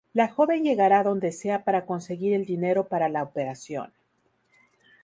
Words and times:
La 0.13 0.27
joven 0.29 0.63
llegará 0.63 1.03
donde 1.03 1.31
sea 1.31 1.63
para 1.63 1.85
conseguir 1.85 2.33
el 2.33 2.43
dinero 2.43 2.87
para 2.87 3.07
la 3.07 3.21
operación. 3.21 3.93